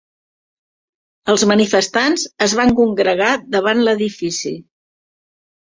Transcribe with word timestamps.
Els 1.33 1.43
manifestants 1.51 2.25
es 2.49 2.57
van 2.63 2.75
congregar 2.81 3.31
davant 3.59 3.87
l'edifici 3.87 4.59